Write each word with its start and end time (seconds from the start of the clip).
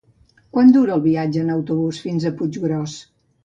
Quant 0.57 0.71
dura 0.77 0.95
el 0.95 1.03
viatge 1.03 1.45
en 1.47 1.53
autobús 1.59 2.03
fins 2.09 2.25
a 2.25 2.35
Puiggròs? 2.43 3.01